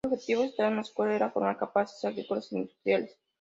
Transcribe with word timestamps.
El 0.03 0.13
objetivo 0.13 0.41
de 0.41 0.47
esta 0.47 0.81
escuela 0.81 1.15
era 1.15 1.29
formar 1.29 1.57
capataces 1.59 2.03
agrícolas 2.05 2.51
e 2.51 2.55
industriales. 2.57 3.15